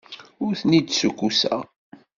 Ur 0.43 0.51
ten-id-ssukkuseɣ. 0.59 1.61